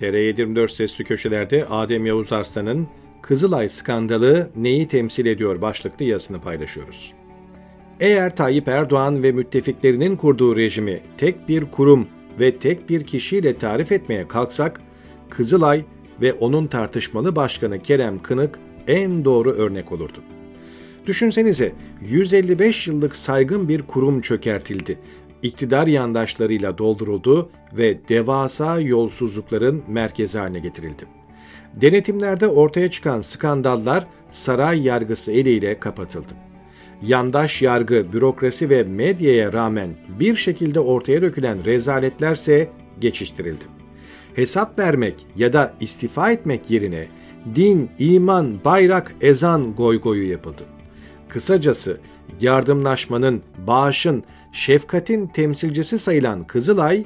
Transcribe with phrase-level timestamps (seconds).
[0.00, 2.88] TR724 Sesli Köşeler'de Adem Yavuz Arslan'ın
[3.22, 7.12] Kızılay skandalı neyi temsil ediyor başlıklı yazısını paylaşıyoruz.
[8.00, 12.08] Eğer Tayyip Erdoğan ve müttefiklerinin kurduğu rejimi tek bir kurum
[12.40, 14.80] ve tek bir kişiyle tarif etmeye kalksak,
[15.30, 15.84] Kızılay
[16.20, 18.58] ve onun tartışmalı başkanı Kerem Kınık
[18.88, 20.22] en doğru örnek olurdu.
[21.06, 21.72] Düşünsenize
[22.08, 24.98] 155 yıllık saygın bir kurum çökertildi.
[25.44, 31.04] İktidar yandaşlarıyla dolduruldu ve devasa yolsuzlukların merkezi haline getirildi.
[31.74, 36.32] Denetimlerde ortaya çıkan skandallar saray yargısı eliyle kapatıldı.
[37.02, 42.70] Yandaş yargı, bürokrasi ve medyaya rağmen bir şekilde ortaya dökülen rezaletlerse
[43.00, 43.64] geçiştirildi.
[44.34, 47.06] Hesap vermek ya da istifa etmek yerine
[47.54, 50.62] din, iman, bayrak, ezan goygoyu yapıldı.
[51.28, 52.00] Kısacası
[52.40, 57.04] yardımlaşmanın, bağışın, şefkatin temsilcisi sayılan Kızılay,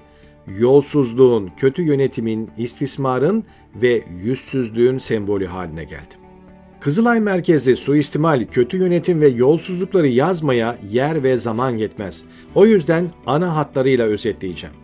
[0.59, 3.45] yolsuzluğun, kötü yönetimin, istismarın
[3.75, 6.15] ve yüzsüzlüğün sembolü haline geldi.
[6.81, 12.25] Kızılay merkezli suistimal, kötü yönetim ve yolsuzlukları yazmaya yer ve zaman yetmez.
[12.55, 14.77] O yüzden ana hatlarıyla özetleyeceğim.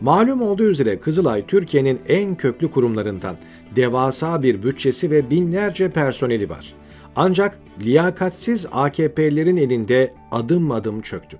[0.00, 3.36] Malum olduğu üzere Kızılay Türkiye'nin en köklü kurumlarından
[3.76, 6.74] devasa bir bütçesi ve binlerce personeli var.
[7.16, 11.38] Ancak liyakatsiz AKP'lerin elinde adım adım çöktü.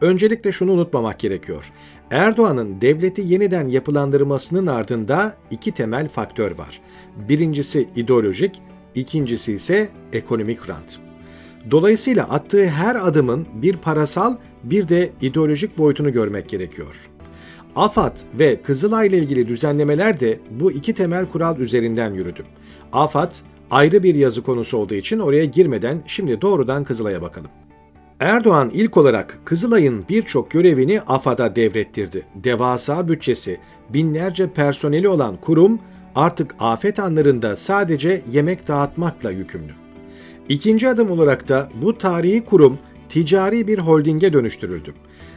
[0.00, 1.72] Öncelikle şunu unutmamak gerekiyor.
[2.10, 6.80] Erdoğan'ın devleti yeniden yapılandırmasının ardında iki temel faktör var.
[7.28, 8.62] Birincisi ideolojik,
[8.94, 10.98] ikincisi ise ekonomik rant.
[11.70, 17.10] Dolayısıyla attığı her adımın bir parasal bir de ideolojik boyutunu görmek gerekiyor.
[17.76, 22.44] AFAD ve Kızılay ile ilgili düzenlemeler de bu iki temel kural üzerinden yürüdü.
[22.92, 23.32] AFAD
[23.70, 27.50] ayrı bir yazı konusu olduğu için oraya girmeden şimdi doğrudan Kızılay'a bakalım.
[28.20, 32.26] Erdoğan ilk olarak Kızılay'ın birçok görevini AFAD'a devrettirdi.
[32.34, 35.80] Devasa bütçesi, binlerce personeli olan kurum
[36.14, 39.72] artık afet anlarında sadece yemek dağıtmakla yükümlü.
[40.48, 42.78] İkinci adım olarak da bu tarihi kurum
[43.08, 44.94] ticari bir holdinge dönüştürüldü.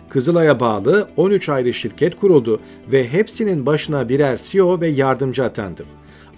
[0.10, 2.60] Kızılay'a bağlı 13 ayrı şirket kuruldu
[2.92, 5.86] ve hepsinin başına birer CEO ve yardımcı atandı.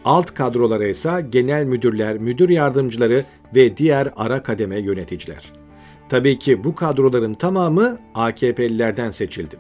[0.06, 3.24] Alt kadrolara ise genel müdürler, müdür yardımcıları
[3.56, 5.65] ve diğer ara kademe yöneticiler.
[6.10, 9.56] Tabii ki bu kadroların tamamı AKP'lilerden seçildi.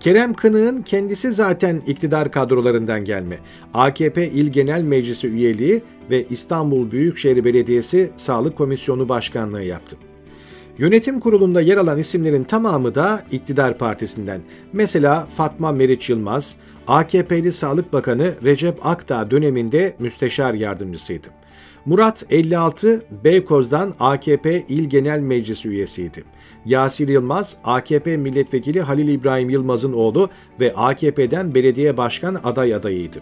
[0.00, 3.38] Kerem Kınık'ın kendisi zaten iktidar kadrolarından gelme.
[3.74, 9.96] AKP İl Genel Meclisi üyeliği ve İstanbul Büyükşehir Belediyesi Sağlık Komisyonu Başkanlığı yaptı.
[10.78, 14.40] Yönetim kurulunda yer alan isimlerin tamamı da iktidar partisinden.
[14.72, 21.26] Mesela Fatma Meriç Yılmaz, AKP'li Sağlık Bakanı Recep Akdağ döneminde müsteşar yardımcısıydı.
[21.86, 26.24] Murat 56 Beykoz'dan AKP İl Genel Meclisi üyesiydi.
[26.64, 30.30] Yasir Yılmaz, AKP Milletvekili Halil İbrahim Yılmaz'ın oğlu
[30.60, 33.18] ve AKP'den belediye başkan aday adayıydı.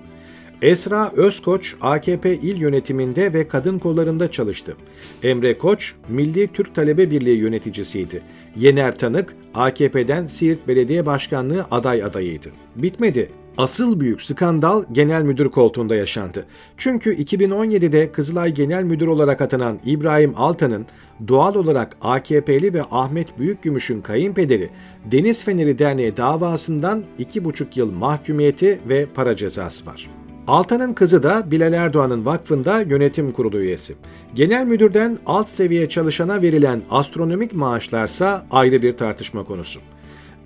[0.62, 4.76] Esra Özkoç AKP il yönetiminde ve kadın kollarında çalıştı.
[5.22, 8.22] Emre Koç Milli Türk Talebe Birliği yöneticisiydi.
[8.56, 12.48] Yener Tanık AKP'den Siirt Belediye Başkanlığı aday adayıydı.
[12.76, 13.43] Bitmedi.
[13.58, 16.46] Asıl büyük skandal genel müdür koltuğunda yaşandı.
[16.76, 20.86] Çünkü 2017'de Kızılay Genel Müdür olarak atanan İbrahim Altan'ın
[21.28, 24.70] doğal olarak AKP'li ve Ahmet Büyükgümüş'ün kayınpederi
[25.04, 30.10] Deniz Feneri Derneği davasından 2,5 yıl mahkumiyeti ve para cezası var.
[30.46, 33.94] Altan'ın kızı da Bilal Erdoğan'ın vakfında yönetim kurulu üyesi.
[34.34, 39.80] Genel müdürden alt seviye çalışana verilen astronomik maaşlarsa ayrı bir tartışma konusu.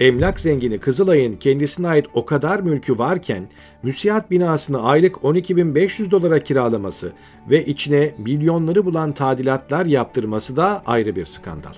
[0.00, 3.48] Emlak zengini Kızılay'ın kendisine ait o kadar mülkü varken
[3.82, 7.12] müsiat binasını aylık 12.500 dolara kiralaması
[7.50, 11.74] ve içine milyonları bulan tadilatlar yaptırması da ayrı bir skandal.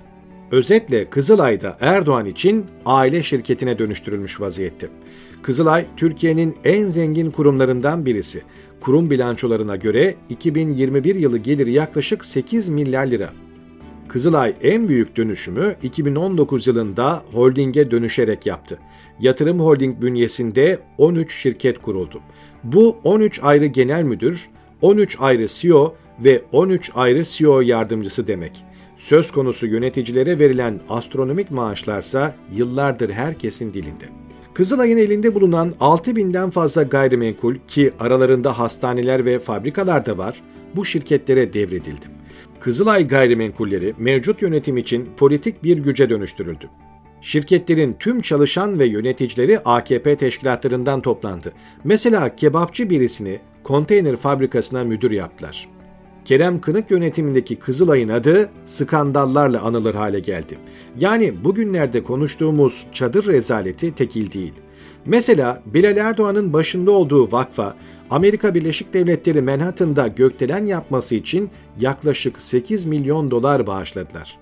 [0.50, 4.88] Özetle Kızılay'da Erdoğan için aile şirketine dönüştürülmüş vaziyette.
[5.42, 8.42] Kızılay, Türkiye'nin en zengin kurumlarından birisi.
[8.81, 13.31] Kurum bilançolarına göre 2021 yılı geliri yaklaşık 8 milyar lira.
[14.12, 18.78] Kızılay en büyük dönüşümü 2019 yılında holdinge dönüşerek yaptı.
[19.21, 22.20] Yatırım Holding bünyesinde 13 şirket kuruldu.
[22.64, 24.49] Bu 13 ayrı genel müdür,
[24.81, 25.94] 13 ayrı CEO
[26.25, 28.64] ve 13 ayrı CEO yardımcısı demek.
[28.99, 34.05] Söz konusu yöneticilere verilen astronomik maaşlarsa yıllardır herkesin dilinde.
[34.55, 40.43] Kızılay'ın elinde bulunan 6000'den fazla gayrimenkul ki aralarında hastaneler ve fabrikalar da var,
[40.76, 42.19] bu şirketlere devredildi.
[42.60, 46.68] Kızılay gayrimenkulleri mevcut yönetim için politik bir güce dönüştürüldü.
[47.20, 51.52] Şirketlerin tüm çalışan ve yöneticileri AKP teşkilatlarından toplandı.
[51.84, 55.68] Mesela kebapçı birisini konteyner fabrikasına müdür yaptılar.
[56.24, 60.58] Kerem Kınık yönetimindeki Kızılay'ın adı skandallarla anılır hale geldi.
[60.98, 64.52] Yani bugünlerde konuştuğumuz çadır rezaleti tekil değil.
[65.06, 67.76] Mesela Bilal Erdoğan'ın başında olduğu vakfa,
[68.11, 71.50] Amerika Birleşik Devletleri Manhattan'da gökdelen yapması için
[71.81, 74.38] yaklaşık 8 milyon dolar bağışladılar.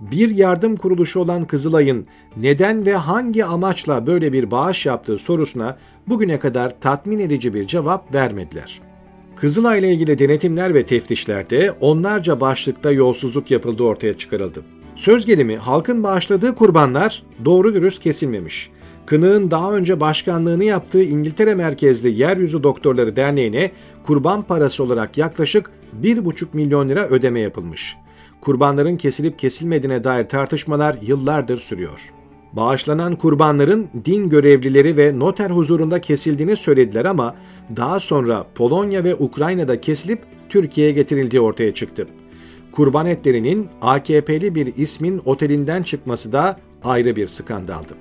[0.00, 2.06] Bir yardım kuruluşu olan Kızılay'ın
[2.36, 5.76] neden ve hangi amaçla böyle bir bağış yaptığı sorusuna
[6.06, 8.80] bugüne kadar tatmin edici bir cevap vermediler.
[9.36, 14.62] Kızılay ile ilgili denetimler ve teftişlerde onlarca başlıkta yolsuzluk yapıldığı ortaya çıkarıldı.
[15.02, 18.70] Söz gelimi halkın bağışladığı kurbanlar doğru dürüst kesilmemiş.
[19.06, 23.70] Kınığın daha önce başkanlığını yaptığı İngiltere merkezli Yeryüzü Doktorları Derneği'ne
[24.02, 25.70] kurban parası olarak yaklaşık
[26.02, 27.96] 1,5 milyon lira ödeme yapılmış.
[28.40, 32.12] Kurbanların kesilip kesilmediğine dair tartışmalar yıllardır sürüyor.
[32.52, 37.34] Bağışlanan kurbanların din görevlileri ve noter huzurunda kesildiğini söylediler ama
[37.76, 42.06] daha sonra Polonya ve Ukrayna'da kesilip Türkiye'ye getirildiği ortaya çıktı.
[42.72, 47.94] Kurban etlerinin AKP'li bir ismin otelinden çıkması da ayrı bir skandaldı.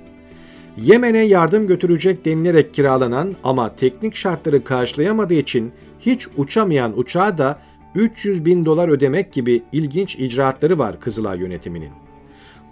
[0.78, 7.60] Yemen'e yardım götürecek denilerek kiralanan ama teknik şartları karşılayamadığı için hiç uçamayan uçağa da
[7.96, 11.92] 300 bin dolar ödemek gibi ilginç icraatları var Kızılay yönetiminin.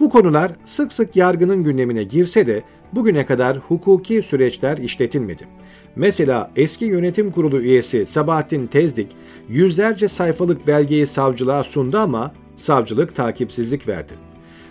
[0.00, 2.62] Bu konular sık sık yargının gündemine girse de
[2.92, 5.48] bugüne kadar hukuki süreçler işletilmedi.
[5.96, 9.08] Mesela eski yönetim kurulu üyesi Sabahattin Tezdik
[9.48, 14.12] yüzlerce sayfalık belgeyi savcılığa sundu ama savcılık takipsizlik verdi.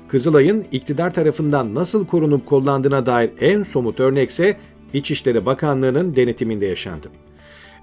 [0.07, 4.57] Kızılay'ın iktidar tarafından nasıl korunup kollandığına dair en somut örnekse
[4.93, 7.07] İçişleri Bakanlığı'nın denetiminde yaşandı.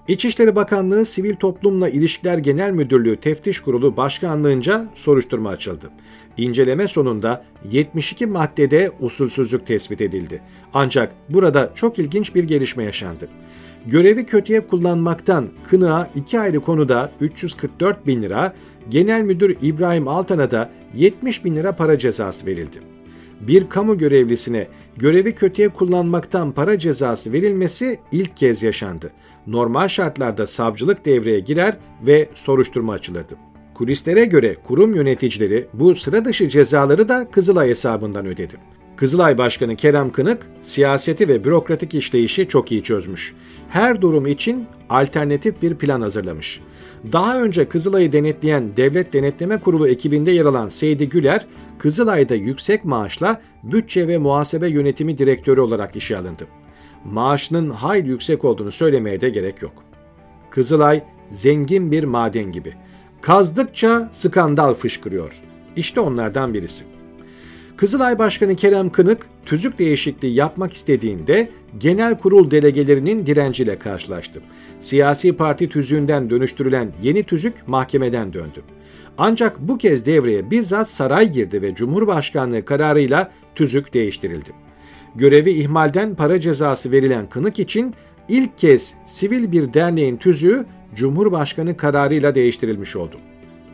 [0.09, 5.91] İçişleri Bakanlığı Sivil Toplumla İlişkiler Genel Müdürlüğü Teftiş Kurulu Başkanlığınca soruşturma açıldı.
[6.37, 10.43] İnceleme sonunda 72 maddede usulsüzlük tespit edildi.
[10.75, 13.29] Ancak burada çok ilginç bir gelişme yaşandı.
[13.87, 18.53] Görevi kötüye kullanmaktan kınığa iki ayrı konuda 344 bin lira,
[18.89, 22.79] Genel Müdür İbrahim Altan'a da 70 bin lira para cezası verildi.
[23.41, 24.67] Bir kamu görevlisine
[24.97, 29.11] görevi kötüye kullanmaktan para cezası verilmesi ilk kez yaşandı.
[29.47, 33.35] Normal şartlarda savcılık devreye girer ve soruşturma açılırdı.
[33.77, 38.55] Kulislere göre kurum yöneticileri bu sıra dışı cezaları da Kızılay hesabından ödedi.
[38.97, 43.35] Kızılay Başkanı Kerem Kınık, siyaseti ve bürokratik işleyişi çok iyi çözmüş.
[43.69, 46.61] Her durum için alternatif bir plan hazırlamış.
[47.13, 51.47] Daha önce Kızılay'ı denetleyen Devlet Denetleme Kurulu ekibinde yer alan Seydi Güler,
[51.79, 56.47] Kızılay'da yüksek maaşla bütçe ve muhasebe yönetimi direktörü olarak işe alındı.
[57.05, 59.73] Maaşının hayli yüksek olduğunu söylemeye de gerek yok.
[60.51, 62.75] Kızılay zengin bir maden gibi.
[63.21, 65.41] Kazdıkça skandal fışkırıyor.
[65.77, 66.85] İşte onlardan birisi.
[67.77, 71.49] Kızılay Başkanı Kerem Kınık, tüzük değişikliği yapmak istediğinde
[71.79, 74.43] genel kurul delegelerinin direnciyle karşılaştı.
[74.81, 78.63] Siyasi parti tüzüğünden dönüştürülen yeni tüzük mahkemeden döndü.
[79.19, 84.51] Ancak bu kez devreye bizzat saray girdi ve Cumhurbaşkanlığı kararıyla tüzük değiştirildi.
[85.15, 87.95] Görevi ihmalden para cezası verilen Kınık için
[88.29, 90.67] ilk kez sivil bir derneğin tüzüğü
[90.97, 93.17] Cumhurbaşkanı kararıyla değiştirilmiş oldu.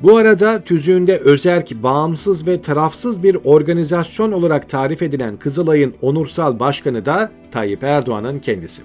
[0.02, 7.06] Bu arada tüzüğünde özerk, bağımsız ve tarafsız bir organizasyon olarak tarif edilen Kızılay'ın onursal başkanı
[7.06, 8.82] da Tayyip Erdoğan'ın kendisi.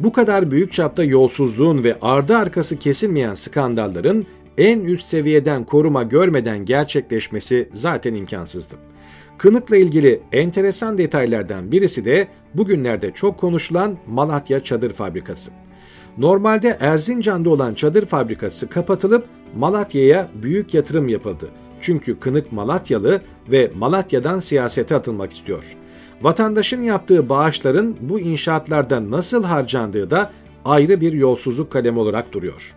[0.00, 4.26] Bu kadar büyük çapta yolsuzluğun ve ardı arkası kesilmeyen skandalların
[4.58, 8.74] en üst seviyeden koruma görmeden gerçekleşmesi zaten imkansızdı.
[9.38, 15.50] Kınıkla ilgili enteresan detaylardan birisi de bugünlerde çok konuşulan Malatya Çadır Fabrikası.
[16.18, 21.48] Normalde Erzincan'da olan çadır fabrikası kapatılıp Malatya'ya büyük yatırım yapıldı.
[21.80, 25.76] Çünkü Kınık Malatyalı ve Malatya'dan siyasete atılmak istiyor.
[26.22, 30.32] Vatandaşın yaptığı bağışların bu inşaatlarda nasıl harcandığı da
[30.64, 32.74] ayrı bir yolsuzluk kalemi olarak duruyor.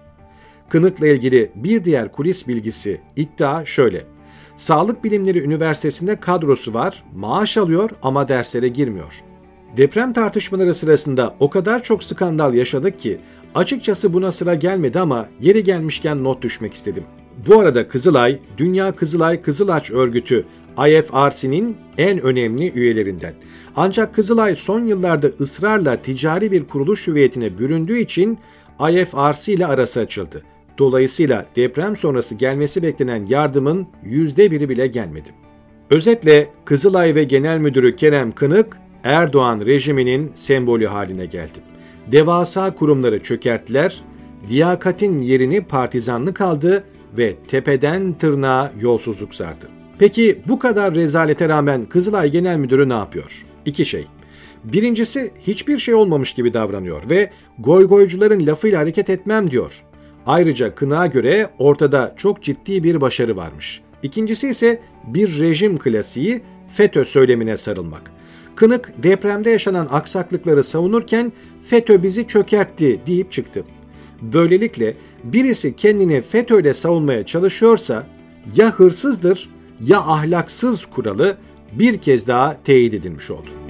[0.69, 4.03] Kınık'la ilgili bir diğer kulis bilgisi, iddia şöyle.
[4.55, 9.23] Sağlık Bilimleri Üniversitesi'nde kadrosu var, maaş alıyor ama derslere girmiyor.
[9.77, 13.17] Deprem tartışmaları sırasında o kadar çok skandal yaşadık ki
[13.55, 17.03] açıkçası buna sıra gelmedi ama yeri gelmişken not düşmek istedim.
[17.47, 20.45] Bu arada Kızılay, Dünya Kızılay Kızılaç Örgütü
[20.77, 23.33] IFRC'nin en önemli üyelerinden.
[23.75, 28.39] Ancak Kızılay son yıllarda ısrarla ticari bir kuruluş hüviyetine büründüğü için
[28.89, 30.43] IFRC ile arası açıldı.
[30.77, 35.29] Dolayısıyla deprem sonrası gelmesi beklenen yardımın yüzde biri bile gelmedi.
[35.89, 41.59] Özetle Kızılay ve Genel Müdürü Kerem Kınık, Erdoğan rejiminin sembolü haline geldi.
[42.11, 44.03] Devasa kurumları çökerttiler,
[44.49, 46.83] liyakatin yerini partizanlık aldı
[47.17, 49.67] ve tepeden tırnağa yolsuzluk sardı.
[49.99, 53.45] Peki bu kadar rezalete rağmen Kızılay Genel Müdürü ne yapıyor?
[53.65, 54.07] İki şey.
[54.63, 59.83] Birincisi hiçbir şey olmamış gibi davranıyor ve goygoycuların lafıyla hareket etmem diyor.
[60.25, 63.81] Ayrıca Kınık'a göre ortada çok ciddi bir başarı varmış.
[64.03, 68.16] İkincisi ise bir rejim klasiği FETÖ söylemine sarılmak.
[68.57, 73.63] Kınık depremde yaşanan aksaklıkları savunurken FETÖ bizi çökertti deyip çıktı.
[74.21, 78.07] Böylelikle birisi kendini FETÖ'yle savunmaya çalışıyorsa
[78.55, 79.49] ya hırsızdır
[79.81, 81.37] ya ahlaksız kuralı
[81.71, 83.66] bir kez daha teyit edilmiş oldu.